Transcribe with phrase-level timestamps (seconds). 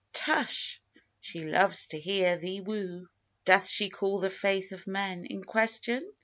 [0.13, 0.79] Tush!
[1.19, 3.07] she loves to hear thee woo.
[3.45, 6.11] Doth she call the faith of men In question?